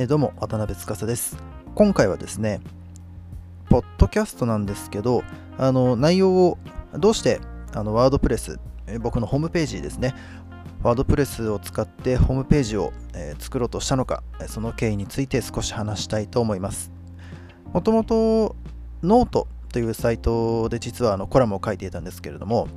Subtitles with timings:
[0.00, 1.36] えどうも渡辺司です。
[1.74, 2.62] 今回はですね
[3.68, 5.22] ポッドキャストなんですけど
[5.58, 6.58] あの内容を
[6.94, 7.38] どうして
[7.74, 10.14] あの WordPressえ僕のホームページですね
[10.82, 16.90] WordPressを使ってホームページを、え作ろうとしたのかその経緯について少し話したいと思います。
[17.74, 18.56] もともと
[19.02, 22.68] ノートというサイトで実はあのコラムを書いていたんですけれども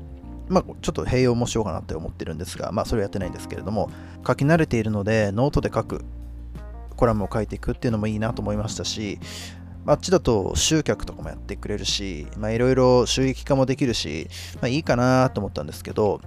[0.49, 3.89] まあ、ちょっと併用もしようかなって思ってるんですが、まあ、それはやってないんですけれども、
[4.27, 6.03] 書き慣れているので、ノートで書く、
[6.95, 9.19] コラムを書いていくっていうのもいいなと思いましたし、
[9.85, 16.21] あっちだと集客とかもやってくれるし、いろいろ収益化もできるし、まあ、いいかなと思ったんですけど、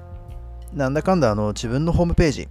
[0.75, 2.49] なんだかんだあの自分のホームページ、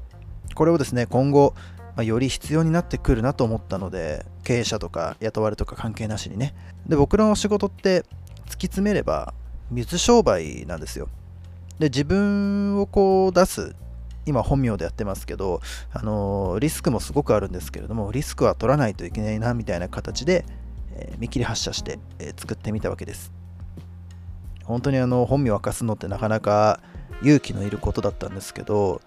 [0.55, 1.53] これをですね、今後、
[1.95, 6.55] まあ、より必要になってくるなと思ったので、経営者とか雇われとか関係なしにね。
[6.87, 9.33] で、僕らの仕事って突き詰めれば、
[9.69, 11.07] 水商売なんですよ。
[11.79, 13.75] で、自分をこう出す、
[14.25, 15.61] 今本名でやってますけど、
[15.91, 20.45] あのリスクもすごくあるんですけれども、リスクは取らないといけないなみたいな形で、
[20.95, 23.31] えー見切り発車して、えー作ってみたわけです。
[24.63, 26.79] 本当にあの本名を明かすのってなかなか
[27.21, 29.01] 勇気のいることだったんですけど、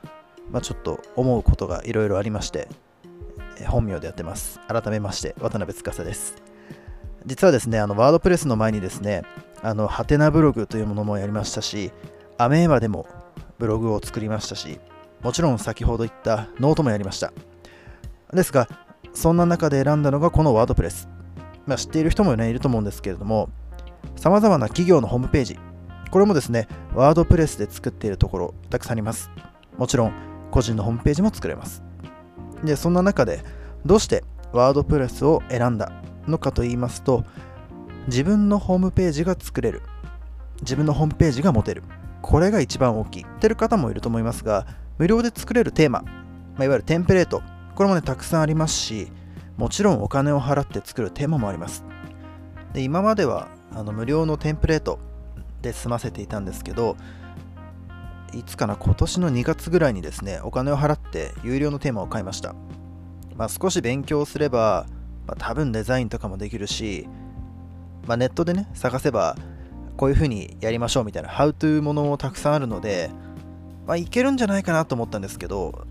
[0.51, 2.69] まあ、ちょっと思うことがいろいろありまして、
[3.59, 4.61] えー本名でやってます。
[4.69, 6.37] 改めまして、渡辺司です。
[7.27, 9.25] 実はですね、あのワードプレスの前にですね、
[9.63, 11.93] あのはてなブログというものもやりましたし、
[12.39, 13.07] アメーバでも
[13.59, 14.79] ブログを作りましたし、
[15.23, 17.33] もちろん先ほど言ったノートもやりました。
[18.33, 18.69] ですが、
[19.13, 21.09] そんな中で選んだのがこの WordPress。
[21.67, 23.51] まあ、知っている人も、ね、いると思うんですけれども、
[24.17, 25.59] さまざまな企業のホームページ、
[26.11, 29.31] これもですね、 WordPressで作っているところ、たくさんあります。
[29.77, 30.13] もちろん、
[30.51, 31.83] 個人のホームページも作れます。
[32.65, 33.43] で、そんな中で、
[33.85, 35.93] どうして WordPressを選んだ
[36.27, 37.25] のかと言いますと、
[38.07, 39.83] 自分のホームページが作れる。
[40.63, 41.83] 自分のホームページが持てる。
[42.23, 43.23] これが一番大きい。
[43.23, 44.67] ってる方もいると思いますが、
[44.99, 46.11] 無料で作れるテーマ、ま
[46.61, 47.43] あ、いわゆるテンプレート、
[47.75, 49.13] これもね、たくさんありますし、
[49.57, 51.85] もちろんお金を払って作るテーマもあります。
[52.73, 54.99] で今まではあの無料のテンプレート
[55.63, 56.97] で済ませていたんですけど、
[58.33, 62.55] いつかな、今年の2月ぐらいにですね、お金を払って有料のテーマを買いました。
[63.37, 64.87] まあ、少し勉強すれば、
[65.27, 67.09] まあ、多分デザインとかもできるし、
[68.07, 69.37] まあ、ネットでね、探せば、
[69.99, 73.11] こういう風にやりましょうみたいな、How to ものもたくさんあるので、
[73.85, 75.87] まあ、いけるんじゃないかなと思ったんですけど、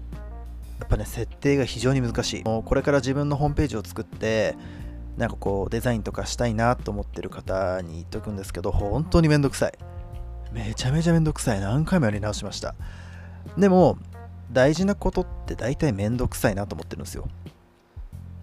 [0.80, 2.44] やっぱね、設定が非常に難しい。
[2.44, 4.56] もうこれから自分のホームページを作って、
[5.18, 9.74] なんかこう、デザインとかしたいなと思ってる方に言っとくんですけど、本当にめんどくさい。
[10.54, 11.60] めちゃめちゃめんどくさい。
[11.60, 12.76] 何回もやり直しました。
[13.58, 13.98] でも、
[14.54, 17.28] 大事なことって大体めんどくさいなと思ってるんですよ。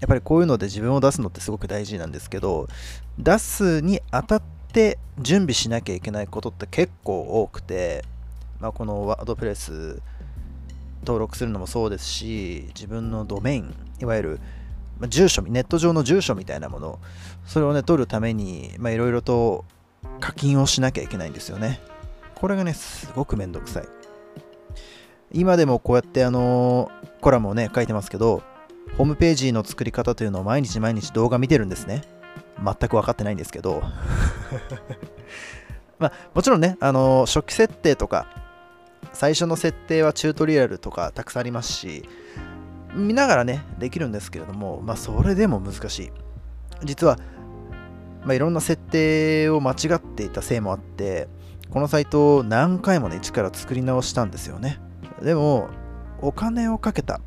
[0.01, 2.69] やっぱりこういうので自分を出すのってすごく大事なんですけど、
[3.19, 8.05] 出すにあたってって準備しなきゃいけないことって結構多くて、
[8.59, 10.03] まあ、このワードプレス
[11.05, 14.41] 登録するのもそうですし、自分のドメイン、いわゆる
[15.09, 16.99] 住所、ネット上の住所みたいなもの、
[17.47, 19.65] それをね、取るために、まあいろいろと
[20.19, 21.79] 課金をしなきゃいけないんですよね。
[22.35, 23.85] これがね、すごくめんどくさい。
[25.31, 28.43] 今でもこうやってあのコラムをね、書いてますけど、
[28.97, 32.03] ホームページの作り方というのを毎日毎日動画見てるんですね。
[32.63, 33.83] 全く分かってないんですけど。
[35.99, 38.27] まあ、もちろんね、あの初期設定とか、
[39.13, 42.09] 最初の設定はチュートリアルとかたくさんありますし、
[42.95, 46.13] 見ながらね、できるんですけれども、まあ、それでも難しい。
[46.85, 47.19] 実は、
[48.25, 51.29] まあ、いろんな設定を間違っていたせいもあって、
[51.71, 54.79] このサイトを何回もね、一から作り直したんですよね。
[55.23, 55.69] でも、
[56.21, 57.21] お金をかけた。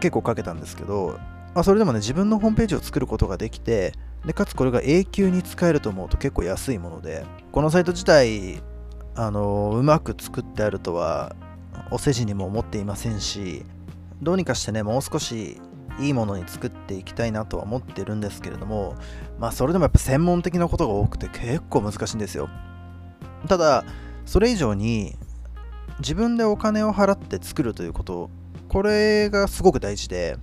[0.00, 1.18] 結構かけたんですけど、
[1.56, 3.94] まあ、それでもね、自分のホームページを作ることができて、
[4.26, 8.60] でかつこれが永久に使えると思うと結構安いもので、このサイト自体、
[9.14, 11.34] あのうまく作ってあるとは
[11.90, 13.64] お世辞にも思っていませんし、
[14.20, 15.58] どうにかしてね、もう少し
[15.98, 18.94] いいものに作っていきたいなとは思ってるんですけれども、
[19.38, 22.50] まあそれでもやっぱ専門的なことが多くて結構難しいんですよ。
[23.48, 23.82] ただ、
[24.26, 25.16] それ以上に
[26.00, 28.28] 自分でお金を払って作るということ、
[28.68, 30.36] これがすごく大事で、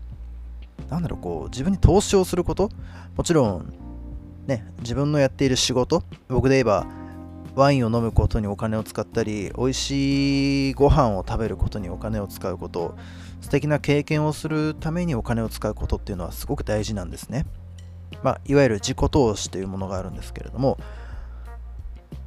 [0.89, 2.69] なんだろう、こう、自分に投資をすること、
[3.15, 3.73] もちろん、
[4.47, 6.85] ね、自分のやっている仕事、僕で言えば、
[7.55, 12.95] ワインを飲むことにお金を使ったり、美味しいご飯を食べることにお金を使うこと、
[13.41, 17.45] 素敵な経験をするためにお金を使うことっていうのはすごく大事なんですね。
[18.23, 20.77] まあ、いわゆる自己投資というものがあるんですけれども、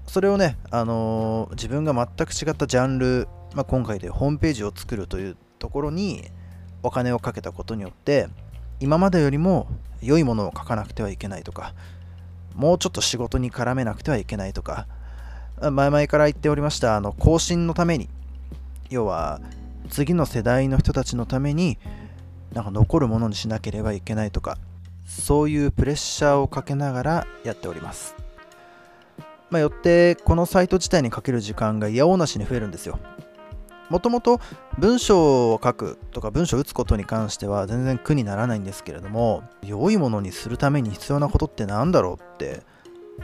[0.07, 6.31] それをね、あのー自分が全く違ったジャンル、まあ、今回でホームページを作るというところに
[6.87, 8.29] お金をかけたことによって、
[8.81, 9.67] 今までよりも
[10.03, 11.75] 良いものを書かなくてはいけないとか、
[12.55, 14.87] もうちょっと仕事に絡めなくてはいけないとか、
[15.61, 18.09] 前々から言っておりました、あの更新のために、
[18.89, 19.41] 要は
[19.91, 21.79] 次の世代の人たちのために
[22.53, 24.59] なんか残るものにしなければいけないとか
[25.07, 28.15] そういうプレッシャーをかけながらやっております。
[29.51, 32.99] まあ、よってこのサイト自体にかける時間がいやおうなしに増えるんですよ。
[33.91, 34.41] もともと
[34.79, 42.63] 文章を書くとか文章を打つことに関しては全然苦にならないんですけれども良いものにするために必要なことって何だろうって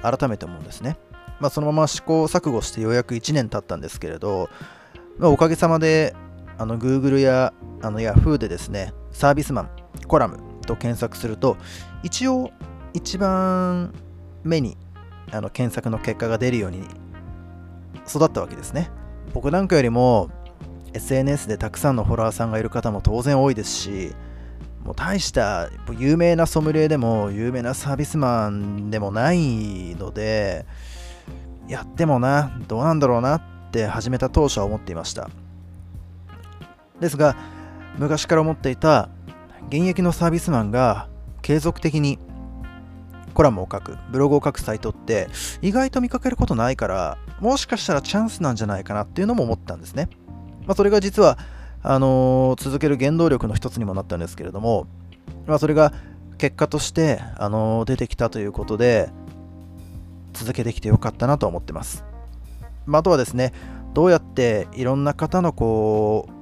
[0.02, 0.98] 改めて思うんですね。
[1.40, 4.48] まあ、そのまま試行錯誤してようやく1年経ったんですけれど、
[5.18, 6.14] まあ、おかげさまで
[6.56, 9.70] あの Google やあの Yahoo でですねサービスマン
[10.06, 11.56] コラムと検索すると
[12.04, 12.52] 一応
[12.94, 13.92] 一番
[14.44, 14.76] 目に
[15.32, 16.86] あの検索の結果が出るように
[18.08, 18.90] 育ったわけですね。
[19.32, 20.30] 僕なんかよりも
[20.94, 24.14] SNS でたくさんのフォロワーさんがいる方も当然多いですし
[24.84, 30.66] もう大した有名なソムリエでも有名なサービスマンでもないので
[31.68, 35.30] やってもなどうなんだろうなって始めた当初は思っていました。
[37.00, 37.36] ですが
[37.98, 39.08] 昔から思っていた
[39.68, 41.08] 現役のサービスマンが
[41.42, 42.18] 継続的に
[43.34, 45.28] コラムを書くブログを書くサイトって
[45.62, 50.08] 意外と見かけることないからもしかしたらチャンスなんじゃないかなっていうのも思ったんですね。
[50.66, 51.38] まあ、それが実は
[51.82, 54.86] あのー、続ける原動力の一つにもなったんですけれども、
[55.46, 55.92] まあ、それが
[56.38, 59.10] 結果として、あのー、出てきたということで
[60.32, 62.04] 続けてきてよかったなと思ってます、
[62.86, 63.52] まあ、あとはですね
[63.94, 66.32] どうやっていろんな方のこう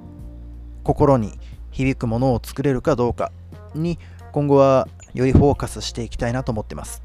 [0.84, 1.38] 心に
[1.70, 3.32] 響くものを作れるかどうか
[3.74, 3.98] に
[4.32, 7.02] 今後はよりフォーカスしていきたいなと思ってます。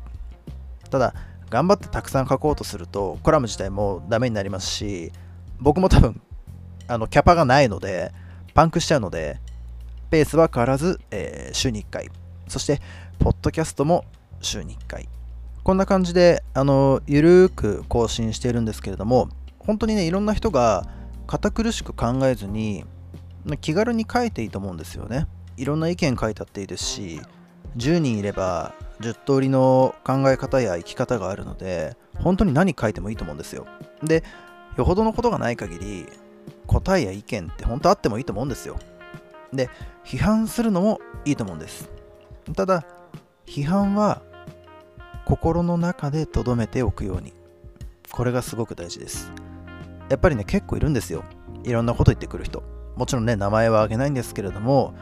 [0.91, 1.13] ただ
[1.49, 5.11] 頑張ってたくさん書こうとするとコラム自体もダメになりますし
[5.59, 6.21] 僕も多分
[6.87, 8.11] あのキャパがないので、
[8.53, 9.39] パンクしちゃうので、
[10.09, 12.09] ペースは変わらず、えー、週に1回。
[12.47, 12.81] そして、
[13.19, 14.05] ポッドキャストも
[14.41, 15.09] 週に1回。
[15.63, 19.29] こんな感じで、あの、ゆるーく更新しているんですけれども、
[19.59, 20.85] 本当にね、いろんな人が
[21.25, 22.85] 堅苦しく考えずに、
[23.61, 25.27] 気軽に書いていいと思うんですよね。
[25.57, 27.21] いろんな意見書いたっていいですし、
[27.77, 33.65] 10人いれば10通りの考え方や生き方があるので、本当に何書いてもいいと思うんですよ。
[34.03, 34.23] で、
[34.77, 36.07] よほどのことがない限り、
[36.81, 38.77] 答えや意見って本当あってもいいと思うんですよ。
[39.53, 39.69] で、
[40.03, 41.89] 批判するのもいいと思うんです。
[42.53, 42.85] ただ、
[43.45, 44.21] 批判は
[45.25, 47.33] 心の中で留めておくように。
[48.11, 49.31] これがすごく大事です。
[50.09, 51.23] やっぱりね、結構いるんですよ。
[51.63, 52.61] いろんなこと言ってくる人。
[52.97, 54.93] もちろんね、名前は挙げないんですけれども、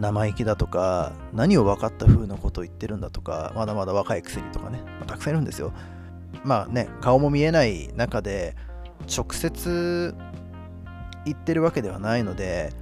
[0.00, 5.72] 生意気だとか、何を分かった風なことを言ってるんだとか、まだまだ若いくせにとかね、たくさんいるんですよ。
[6.42, 8.56] まあね、顔も見えない中で、
[9.14, 10.14] 直接
[11.28, 12.72] 言ってるわけではないので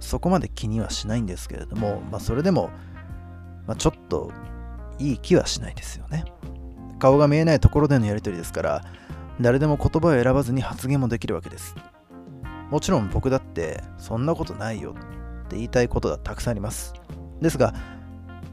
[0.00, 2.70] そこまで気にはしないんですけれども、まあ、それでも、
[3.66, 4.32] まあ、ちょっと
[4.98, 6.24] いい気はしないですよね。
[6.98, 8.84] 顔が見えないところでのやり取りですから
[9.40, 11.74] 誰でも言葉を選ばずに発言もできるわけです。
[12.70, 14.94] もちろん僕だってそんなことないよ
[15.44, 16.94] って言いたいことがたくさんあります。
[17.40, 17.74] ですが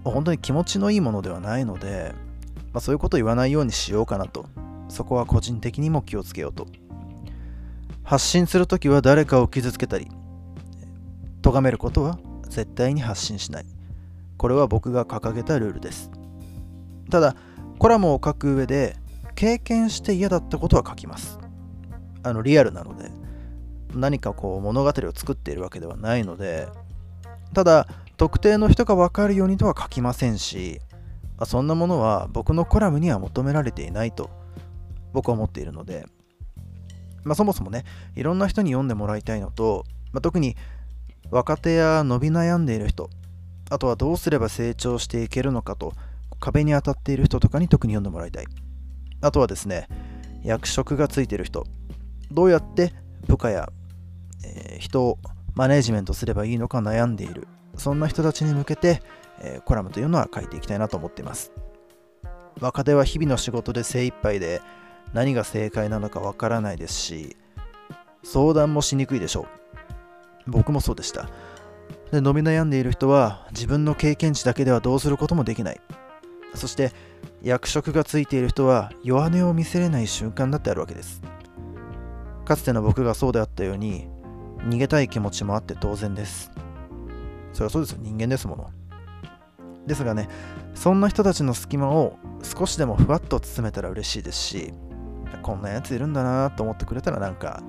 [0.04, 2.14] 本当に気持ちのいいものではないので、
[2.74, 4.46] まあ、そういうことを言わないようにしようかなと。
[4.90, 6.68] そこは個人的にも気をつけようと。
[8.04, 10.08] 発信するときは誰かを傷つけたり、
[11.42, 12.20] 咎めることは
[12.50, 13.66] 絶対に発信しない。
[14.38, 16.12] これは僕が掲げたルールです。
[17.10, 17.36] ただ、
[17.78, 18.98] コラムを書く上で、
[19.36, 21.40] 経験して嫌だったことは書きます。
[22.24, 23.10] あの、リアルなので、
[23.96, 26.68] 何かこう物語を作っているわけではないので、
[27.54, 30.80] ただ、特定の人が分かるようにとは書きませんし、
[31.46, 34.30] そんなものは僕のコラムには求められていないと
[35.12, 36.06] 僕は思っているので、
[37.24, 37.86] まあ、そもそもね、
[38.16, 40.56] いろんな人に読んでもらいたいのと、まあ、特に
[41.30, 43.10] 若手や伸び悩んでいる人、
[43.70, 45.94] あとはどうすれば成長していけるのかと、
[46.40, 48.46] 壁に当たっている人とかに特に読んでもらいたい。
[49.22, 49.88] あとはですね、
[50.44, 51.66] 役職がついている人、
[52.32, 52.94] どうやって
[53.28, 53.72] 部下や、
[54.44, 55.20] えー、人を
[55.54, 59.02] マネージメントすればいいのか悩んでいる、そんな人たちに向けて、
[59.40, 61.52] えー、コラムというのは書いていきたいなと思っています。
[62.60, 64.62] 若手は日々の仕事で精一杯で、
[65.14, 67.38] 何が正解なのかわからないですし
[68.24, 69.48] 相談もしにくいでしょ
[70.48, 70.52] う。
[70.52, 71.30] 僕もそうでした。
[72.12, 75.82] で伸び悩んでいる人は自分の経験値だけではどうすることもできない。
[76.54, 76.92] そして
[77.42, 81.22] 役職がついている人は弱音を見せれない瞬間だってあるわけです。
[82.46, 84.08] かつての僕がそうであったように
[84.68, 86.52] 逃げたい気持ちもあって当然です。
[87.54, 88.00] そりゃそうですよ。
[88.02, 88.70] 人間ですもの。
[89.88, 90.30] ですがね
[90.76, 94.74] そんな人たちの隙間を少しでもふわっと包めたら嬉しいですし
[95.38, 97.62] こんなやついるんだなと思ってくれたらなんか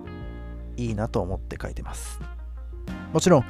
[0.77, 2.21] いいなと思って書いてます
[3.13, 3.45] もちろん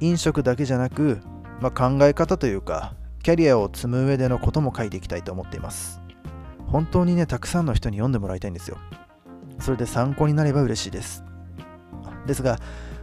[0.00, 1.20] 飲食だけじゃなく、
[1.60, 6.00] まあ、考え方というかキャリアを積む上でのことも書いていきたいと思っています
[6.66, 8.78] 本当にねたくさんの人に読んでもらいたいんですよ
[9.58, 11.24] それで参考になれば嬉しいです
[12.26, 12.58] ですが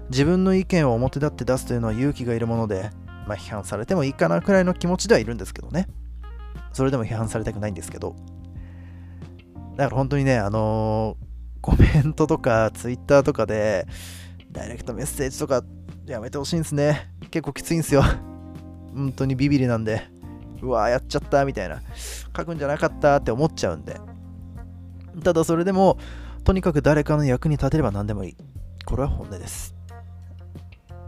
[0.10, 2.92] 自分の意見を表立って出すというのは勇気がいるもので
[3.28, 5.88] まあ、批判されてもいいかなくらいの気持ちではいるんですけどね。
[6.72, 8.16] それでも批判されたくないんですけど。
[9.76, 11.26] だから本当にね、あのー、
[11.62, 13.88] コメントとかツイッターとかで、
[14.52, 15.64] ダイレクトメッセージとか
[16.06, 17.10] やめてほしいんですね。
[17.32, 18.04] 結構きついんですよ。
[18.94, 20.04] 本当にビビりなんで、
[20.62, 21.82] うわーやっちゃったみたいな、
[22.38, 24.00] 書くんじゃなかったって思っちゃうんで。
[25.24, 25.98] ただそれでも、
[26.44, 28.38] とにかく誰かの役に立てれば何でもいい。
[28.86, 29.74] これは本音です。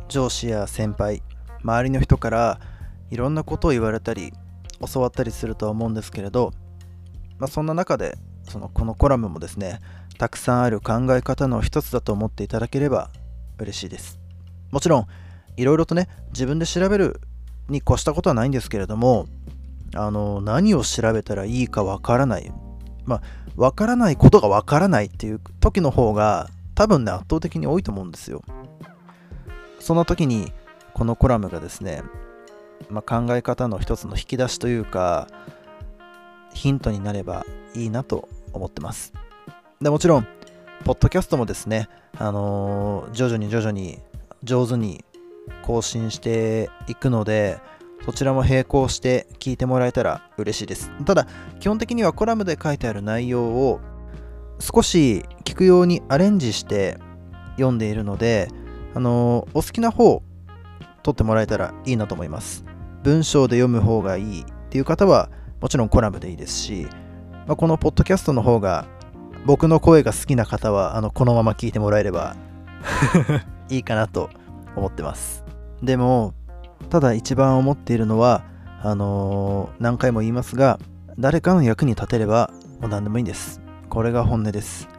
[0.07, 1.21] 上司や先輩、
[1.61, 2.59] 周りの人から
[3.11, 4.33] いろんなことを言われたり、
[4.91, 6.51] 教わったりするとは思うんですけれど、
[7.37, 8.17] まあ、そんな中で、
[8.49, 9.81] そのこのコラムもですね、
[10.17, 13.09] たくさんある考え方の一つだと思っていただければ
[13.59, 14.19] 嬉しいです。
[14.71, 15.07] もちろん、
[15.57, 17.21] いろいろとね、自分で調べる
[17.69, 19.27] に越したことはないんですけれども、
[19.93, 22.51] あの、何を調べたらいいかわからない。
[23.05, 23.21] まあ、
[23.55, 28.43] わからないことがわからないっていう時の方が、多分ね、圧倒的に多いと思うんですよ。
[29.79, 30.51] その時に、
[30.93, 32.03] このコラムがですね、
[32.89, 35.27] まあ、考え方の一つの引き出しというか、
[36.53, 39.13] ヒントになればいいなと思ってます。
[39.81, 40.27] でもちろん、
[40.83, 43.99] ポッドキャストもですね、あのー、徐々に徐々に
[44.43, 45.03] 上手に
[45.63, 47.59] 更新していくので、
[48.05, 50.91] そちらも並行して聞いてもらえたら嬉しいです。
[51.05, 51.27] ただ、
[51.59, 53.79] 基本的にはコラムで書いてある内容を
[54.59, 56.97] 少し聞くようにアレンジして
[57.55, 58.49] 読んでいるので、
[58.93, 60.21] あのお好きな方、
[61.03, 62.63] 取ってもらえたらいいなと思います。
[63.03, 65.29] 文章で読む方がいいっていう方は、
[65.61, 66.87] もちろんコラムでいいですし、
[67.47, 68.87] まあ、このポッドキャストの方が
[69.45, 72.35] 僕の声が好きな方はあのこのまま聞いてもらえれば
[73.69, 74.29] いいかなと
[74.75, 75.43] 思ってます。
[75.83, 76.33] でも
[76.89, 78.43] ただ一番思っているのは
[78.81, 80.79] あのー、何回も言いますが
[81.19, 83.61] 誰かの役に立てればもう何でもいいんです。
[83.89, 84.89] これが本音です。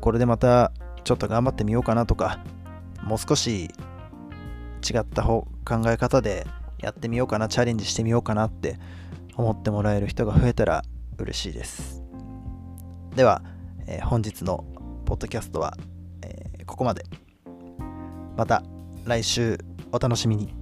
[0.00, 2.38] これでまたちょっと頑張ってみようかなとか
[3.02, 3.70] もう少し
[4.88, 5.46] 違った考
[5.86, 6.46] え方で
[6.78, 8.78] やってみようかなチャレンジしてみようかなって
[9.36, 10.84] 思ってもらえる人が増えたら
[11.20, 12.02] 嬉しいです。
[13.14, 13.42] では、
[13.86, 14.64] えー、本日の
[15.04, 15.76] ポッドキャストは、
[16.22, 17.04] えー、ここまで。
[18.36, 18.62] また
[19.04, 19.58] 来週
[19.92, 20.59] お楽しみに。